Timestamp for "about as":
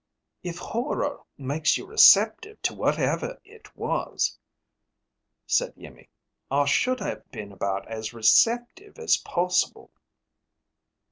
7.51-8.11